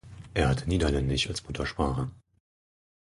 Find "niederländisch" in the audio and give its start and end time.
0.67-1.27